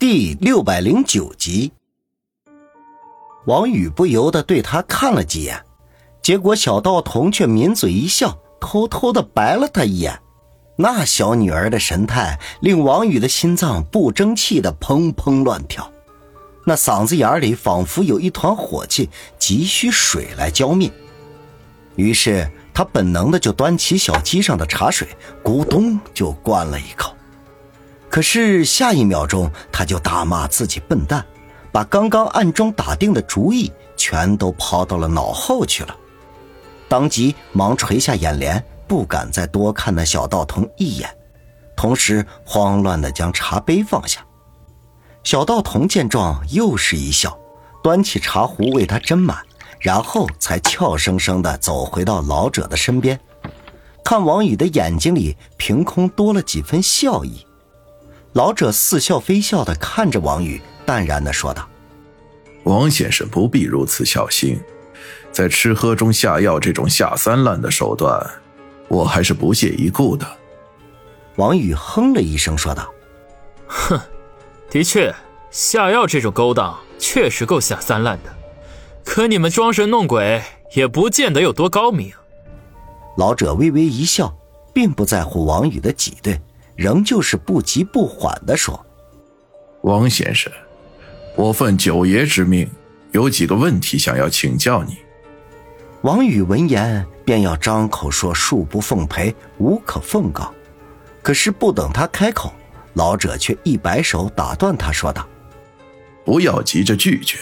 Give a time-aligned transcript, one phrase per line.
[0.00, 1.70] 第六百零九集，
[3.44, 5.62] 王宇不由得对他看了几眼，
[6.22, 10.18] 结果小道童却抿嘴一笑，偷偷的白了他一眼。
[10.76, 15.92] 那小女儿的神态令王宇的心脏不争气的砰砰乱跳，
[16.64, 20.90] 那嗓子眼里仿佛有一团火气，急需水来浇灭。
[21.96, 25.06] 于是他本能的就端起小鸡上的茶水，
[25.44, 27.14] 咕咚就灌了一口。
[28.10, 31.24] 可是下一秒钟，他就大骂自己笨蛋，
[31.70, 35.96] 把刚刚暗中打定的主意全都抛到了脑后去了。
[36.88, 41.08] 当即忙垂下眼帘，不敢再多看那小道童一眼，
[41.76, 44.20] 同时慌乱地将茶杯放下。
[45.22, 47.38] 小道童见状，又是一笑，
[47.80, 49.38] 端起茶壶为他斟满，
[49.78, 53.20] 然后才俏生生地走回到老者的身边，
[54.04, 57.46] 看王宇的眼睛里凭空多了几分笑意。
[58.32, 61.68] 老者似笑非笑的看着王宇，淡然的说道
[62.62, 64.60] ：“王先生不必如此小心，
[65.32, 68.24] 在吃喝中下药这种下三滥的手段，
[68.86, 70.24] 我还是不屑一顾的。”
[71.36, 72.88] 王宇哼了一声说道
[73.66, 74.00] ：“哼，
[74.70, 75.12] 的确，
[75.50, 78.32] 下药这种勾当确实够下三滥的，
[79.04, 80.40] 可你们装神弄鬼
[80.76, 82.12] 也不见得有多高明。”
[83.18, 84.32] 老者微微一笑，
[84.72, 86.40] 并不在乎王宇的挤兑。
[86.80, 88.86] 仍旧是不急不缓地说
[89.84, 90.50] ：“王先生，
[91.36, 92.66] 我奉九爷之命，
[93.12, 94.96] 有几个问题想要请教你。”
[96.00, 100.50] 王宇闻言便要张口说：“恕不奉陪，无可奉告。”
[101.22, 102.50] 可是不等他开口，
[102.94, 105.28] 老者却一摆手打断他，说道
[106.24, 107.36] ：“不要急着拒绝，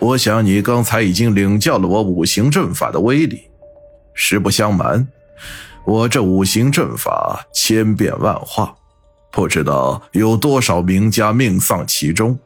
[0.00, 3.44] 我想你刚才已经领教了我五行阵法的威力。
[4.12, 5.06] 实不相瞒。”
[5.86, 8.74] 我这五行阵法千变万化，
[9.30, 12.36] 不知道有多少名家命丧其中。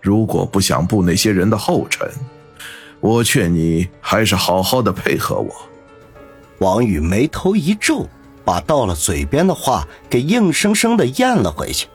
[0.00, 2.08] 如果不想步那些人的后尘，
[3.00, 5.52] 我劝你还是好好的配合我。
[6.58, 8.06] 王宇眉头一皱，
[8.44, 11.88] 把到了嘴边的话给硬生生的咽了回去。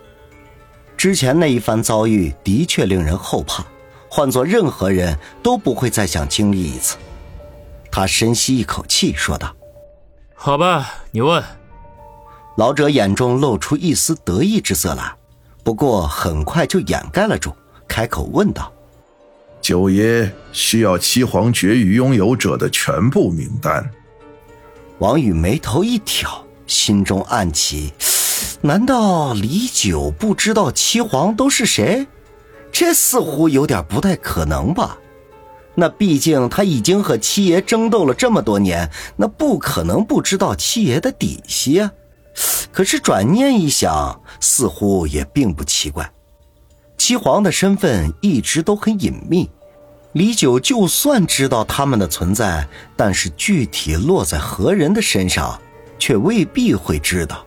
[0.97, 3.65] 之前那一番遭遇的确令人后怕，
[4.09, 6.97] 换做任何人都不会再想经历一次。
[7.89, 9.55] 他深吸一口气，说道。
[10.35, 11.43] 好吧，你问。
[12.57, 15.15] 老者眼中露出一丝得意之色来，
[15.63, 17.53] 不过很快就掩盖了住，
[17.87, 18.71] 开口问道
[19.59, 23.89] ：“九爷需要七皇绝域拥有者的全部名单。”
[24.99, 27.93] 王宇眉头一挑，心中暗起：
[28.61, 32.07] 难道李九不知道七皇都是谁？
[32.71, 34.97] 这似乎有点不太可能吧。
[35.75, 41.91] 那毕竟他已经和七爷争斗了这么多年，那不可能不知道七爷的底细啊。
[42.71, 46.09] 可是转念一想，似乎也并不奇怪。
[46.97, 49.49] 七皇的身份一直都很隐秘，
[50.13, 55.59] 李九就算知道他们的存在，但是具体落在何人的身上，
[55.99, 57.45] 却未必会知道。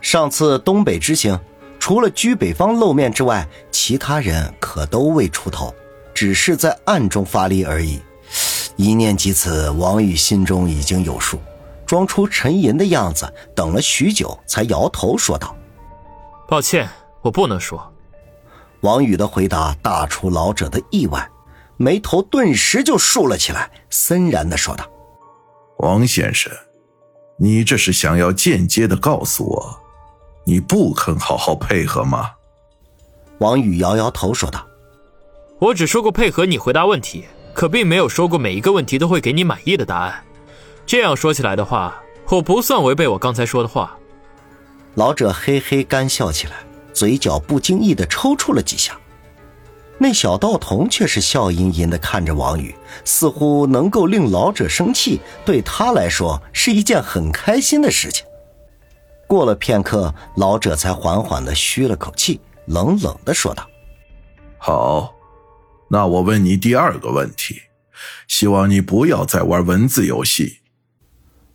[0.00, 1.38] 上次东北之行，
[1.78, 5.74] 除了居北方露面之外，其他人可都未出头。
[6.20, 7.98] 只是在暗中发力而已。
[8.76, 11.38] 一念及此，王宇心中已经有数，
[11.86, 15.56] 装出沉吟的样子，等了许久，才摇头说道
[16.46, 16.86] ：“抱歉，
[17.22, 17.90] 我不能说。”
[18.82, 21.26] 王宇的回答大出老者的意外，
[21.78, 24.84] 眉头顿时就竖了起来，森然的说道
[25.80, 26.52] ：“王先生，
[27.38, 29.80] 你这是想要间接的告诉我，
[30.44, 32.32] 你不肯好好配合吗？”
[33.40, 34.66] 王宇摇摇头说道。
[35.60, 40.24] 我只说过配合你回答问题，可并没有说过每一个问题都会给你满意的答案。
[40.86, 43.94] 这样说起来的话，我不算违背我刚才说的话。
[44.94, 46.54] 老者嘿嘿干笑起来，
[46.94, 48.98] 嘴角不经意的抽搐了几下。
[49.98, 58.24] 那小道童却是笑吟吟的看着王宇，似乎能够令老者生气，对他来说是一件很开心的事情。
[59.26, 63.62] 过了片刻，老者才缓缓的吁了口气，冷冷的说道
[64.56, 65.14] ：“好。”
[65.92, 67.62] 那我问你第二个问题，
[68.28, 70.60] 希望你不要再玩文字游戏。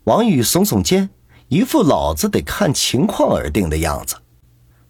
[0.03, 1.09] 王宇耸耸肩，
[1.47, 4.17] 一副老子得看情况而定的样子。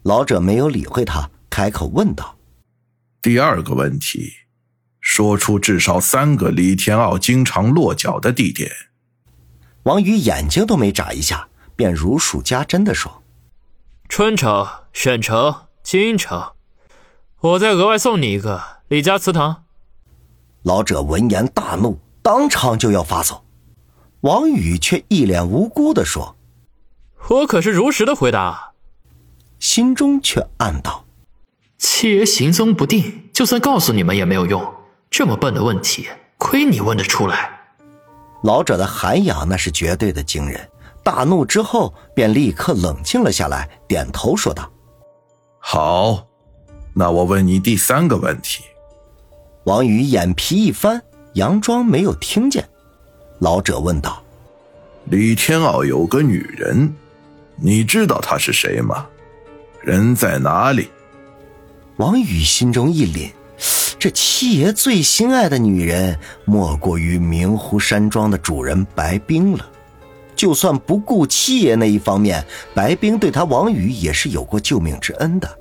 [0.02, 2.36] 老者没有理会他，开口问道
[3.22, 4.32] ：“第二个问题，
[5.00, 8.68] 说出至少三个李天傲经常落脚的地点。”
[9.84, 13.22] 王宇眼睛都没眨一下，便如数家珍的说
[14.10, 15.54] ：“春城、沈城、
[15.84, 16.50] 京城。
[17.38, 19.64] 我再额外送你一个。”李家祠堂，
[20.62, 23.44] 老者闻言大怒，当场就要发走。
[24.20, 26.36] 王宇却一脸无辜的说
[27.28, 28.74] ：“我可是如实的回答。”
[29.58, 31.04] 心中却暗道
[31.78, 34.74] ：“七爷行踪不定，就算告诉你们也没有用。
[35.10, 36.06] 这么笨的问题，
[36.38, 37.58] 亏你问得出来。
[38.44, 40.70] 老者的涵养那是绝对的惊人，
[41.02, 44.70] 大怒之后便立刻冷静了下来，点头说道
[45.58, 46.24] ：“好，
[46.94, 48.62] 那我问你第三个问题。”
[49.66, 51.02] 王宇眼皮一翻，
[51.34, 52.64] 佯装没有听见。
[53.40, 54.22] 老者问道
[55.10, 56.94] ：“李天傲有个女人，
[57.56, 59.04] 你知道她是谁吗？
[59.82, 60.88] 人在哪里？”
[61.98, 63.32] 王宇心中一凛。
[63.98, 69.68] 这七爷最心爱的女人，莫过于明湖山庄的主人白冰了。
[70.36, 75.58] 就算不顾七爷那一方面，白冰对他王宇也是有过救命之恩的。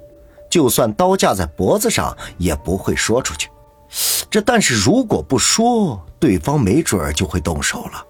[0.47, 3.49] 就算刀架在脖子上，也不会说出去。
[4.29, 8.05] 这但是如果不说，对方没准儿就会动手了。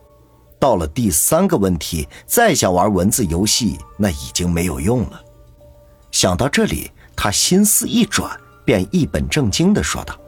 [0.59, 5.21] 到了第三个问题，再想玩文字游戏，那已经没有用了。
[6.11, 8.39] 想到这里，他心思一转。
[8.65, 10.19] 便一本正经地说道：“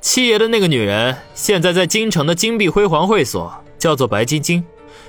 [0.00, 4.64] 七爷的那个女人，现在在京城的金碧辉煌会所，叫做白晶晶。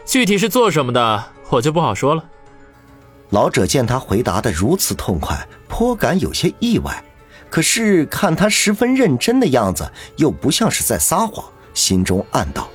[0.05, 2.25] 具体是做什么的，我就不好说了。”
[3.31, 7.01] 老者见他回答的如此痛快，颇感有些意外。
[7.49, 11.43] 可是看他十分认真的样子，又不像是在撒谎，
[11.73, 12.69] 心中暗道：“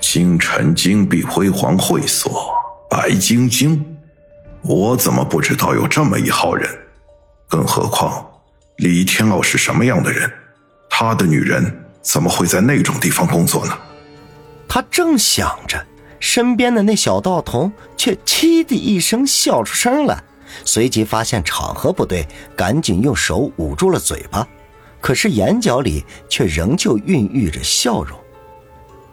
[0.00, 2.52] 京城金碧辉煌会所，
[2.88, 3.84] 白晶晶，
[4.62, 6.68] 我怎么不知道有这么一号人？
[7.48, 8.26] 更何况……”
[8.76, 10.32] 李天傲是什么样的人？
[10.88, 13.78] 他的女人怎么会在那种地方工作呢？
[14.66, 15.86] 他正想着，
[16.18, 20.24] 身边的那小道童却“嗤”的一声笑出声来，
[20.64, 22.26] 随即发现场合不对，
[22.56, 24.46] 赶紧用手捂住了嘴巴，
[25.00, 28.18] 可是眼角里却仍旧孕育着笑容。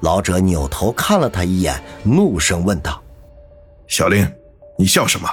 [0.02, 3.04] 老者扭头看了他一眼，怒声问道
[3.88, 4.28] ：“小林，
[4.78, 5.30] 你笑什么？”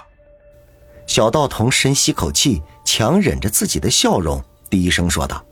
[1.06, 2.62] 小道童深吸口气。
[2.88, 5.44] 强忍着自己的笑容，低声说道：“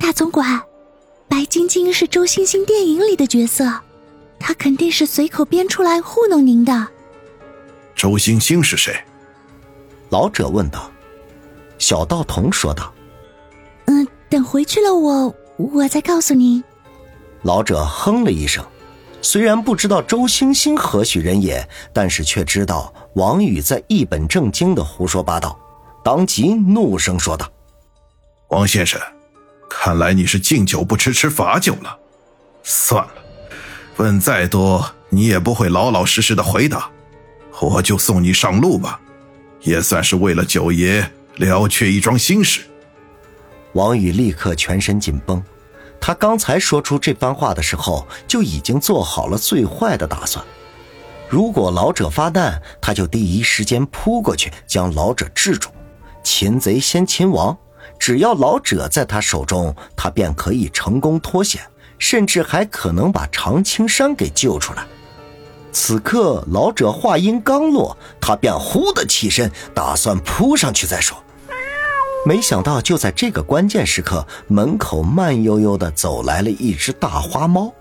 [0.00, 0.62] 大总管，
[1.28, 3.70] 白晶晶是周星星电影里的角色，
[4.40, 6.88] 她肯定是随口编出来糊弄您的。”
[7.98, 8.96] 周星星是谁？
[10.10, 10.88] 老者问道。
[11.78, 12.92] 小道童说道
[13.86, 16.62] ：“嗯，等回去了，我我再告诉您。”
[17.42, 18.64] 老者哼了一声。
[19.20, 25.58] 虽然不知道周星星何许人也，但是却知道王宇在一本正经的胡说八道，
[26.04, 27.50] 当即怒声说道
[28.50, 29.00] ：“王先生，
[29.68, 31.98] 看来你是敬酒不吃吃罚酒了。
[32.62, 33.10] 算了，
[33.96, 36.88] 问再多你也不会老老实实的回答，
[37.60, 39.00] 我就送你上路吧，
[39.62, 42.62] 也算是为了九爷了却一桩心事。”
[43.74, 45.42] 王宇立刻全身紧绷。
[46.00, 50.44] 他刚才说出这番话的时候，就已经做好了最坏的打算。
[51.28, 55.68] 如果老者发难，他就第一时间扑过去将老者制住。
[56.22, 57.56] 擒贼先擒王，
[57.98, 61.60] 只要老者在他手中，他便可以成功脱险，
[61.98, 64.86] 甚至还可能把常青山给救出来。
[65.80, 71.16] 此刻，老者话音刚落，他便忽的起身，打算扑上去再说。
[72.26, 77.72] 没想到，就在这个关键时刻，门口慢悠悠地走来了一只大花猫。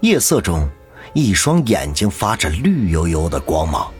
[0.00, 0.66] 夜色中，
[1.12, 3.92] 一双眼睛发着绿油油的光芒。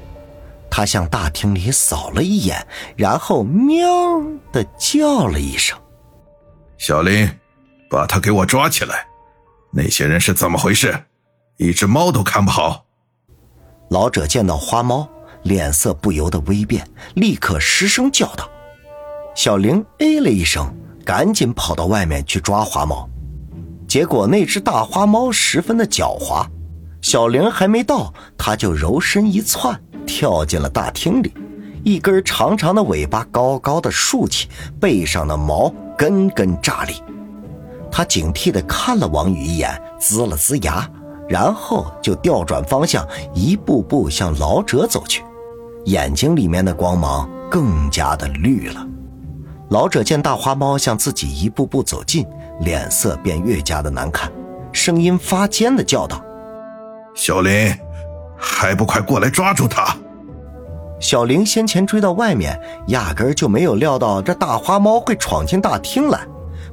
[0.70, 2.66] 他向大厅里扫了一眼，
[2.96, 3.86] 然后喵
[4.50, 5.78] 的叫了一声
[6.78, 7.30] ：“小林，
[7.90, 9.06] 把他给我抓起来！
[9.70, 10.98] 那些人是怎么回事？
[11.58, 12.86] 一只猫都看不好。”
[13.92, 15.06] 老者见到花猫，
[15.42, 18.48] 脸色不由得微变，立刻失声叫道。
[19.34, 23.06] 小玲哎了一声，赶紧跑到外面去抓花猫。
[23.86, 26.46] 结果那只大花猫十分的狡猾，
[27.02, 31.30] 小玲还没到，它就柔身一窜，跳进了大厅里，
[31.84, 34.48] 一根长长的尾巴高高的竖起，
[34.80, 36.94] 背上的毛根根炸立。
[37.90, 40.90] 它警惕地看了王宇一眼，呲了呲牙，
[41.32, 45.24] 然后就调转方向，一步步向老者走去，
[45.86, 48.86] 眼睛里面的光芒更加的绿了。
[49.70, 52.26] 老者见大花猫向自己一步步走近，
[52.60, 54.30] 脸色便越加的难看，
[54.72, 56.22] 声音发尖的叫道
[57.16, 57.74] ：“小林，
[58.36, 59.96] 还不快过来抓住他！”
[61.00, 66.20] 小林先前追到外面，压根就没有料到这大花猫会闯进大厅来，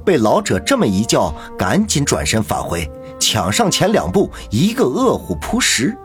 [0.04, 5.98] 被老者这么一叫，赶紧转身返回，抢上前两步，一个饿虎扑食。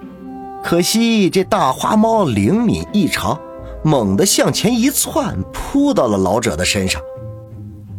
[0.62, 3.38] 可惜这大花猫灵敏异常。
[3.87, 7.02] 猛地向前一窜，扑到了老者的身上。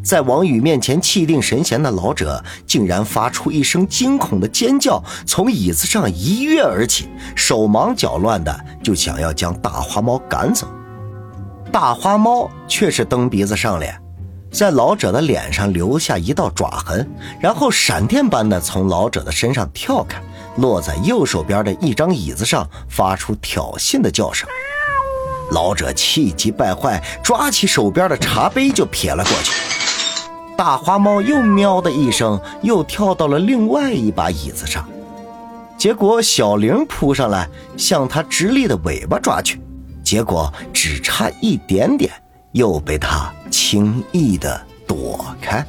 [0.04, 10.68] 在王宇面前气定神闲的老者，竟然发出一声惊恐的尖叫，从椅子上一跃而起，手忙脚乱的就想要将大花猫赶走。
[11.72, 13.96] 大花猫却是蹬鼻子上脸，
[14.56, 17.06] 在老者的脸上留下一道爪痕，
[17.42, 20.22] 然后闪电般的从老者的身上跳开，
[20.56, 24.48] 落在右手边的一张椅子上，发出挑衅的叫声。
[25.52, 29.52] 老者气急败坏，抓起手边的茶杯就撇了过去。
[30.56, 34.88] 大花猫又喵的一声，又跳到了另外一把椅子上。
[35.78, 37.46] 结果小玲扑上来，
[37.76, 39.60] 向他直立的尾巴抓去，
[40.02, 42.10] 结果只差一点点，
[42.54, 45.66] 又被他轻易地躲开。